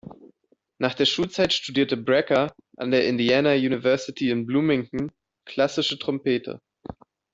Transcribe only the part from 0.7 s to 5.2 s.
Nach der Schulzeit studierte Brecker an der Indiana University in Bloomington